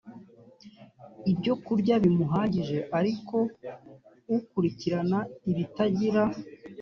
ibyokurya 1.31 1.95
bimuhagije 2.03 2.77
ariko 2.99 3.35
ukurikirana 4.37 5.19
ibitagira 5.51 6.23